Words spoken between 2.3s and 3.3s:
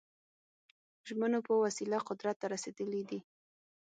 ته رسېدلي دي.